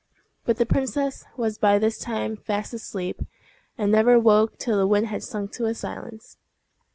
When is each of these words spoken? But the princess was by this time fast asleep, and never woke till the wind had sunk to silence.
But 0.45 0.57
the 0.57 0.65
princess 0.65 1.25
was 1.37 1.59
by 1.59 1.77
this 1.77 1.99
time 1.99 2.35
fast 2.35 2.73
asleep, 2.73 3.21
and 3.77 3.91
never 3.91 4.19
woke 4.19 4.57
till 4.57 4.77
the 4.79 4.87
wind 4.87 5.05
had 5.05 5.21
sunk 5.21 5.51
to 5.51 5.75
silence. 5.75 6.37